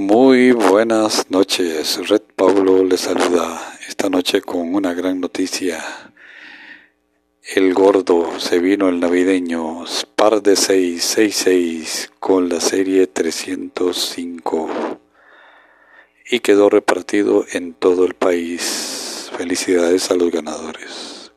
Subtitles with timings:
[0.00, 2.08] Muy buenas noches.
[2.08, 5.84] Red Pablo les saluda esta noche con una gran noticia.
[7.42, 9.84] El gordo se vino el navideño
[10.14, 14.68] par de 666 con la serie 305
[16.30, 19.32] y quedó repartido en todo el país.
[19.36, 21.27] Felicidades a los ganadores.